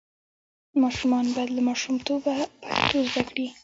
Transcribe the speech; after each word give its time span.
ماشومان 0.81 1.25
باید 1.35 1.49
له 1.55 1.61
ماشومتوبه 1.69 2.33
پښتو 2.67 2.97
زده 3.11 3.21
کړي. 3.29 3.47